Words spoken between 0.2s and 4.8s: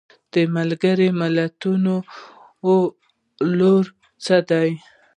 د ملګرو ملتونو رول څه دی؟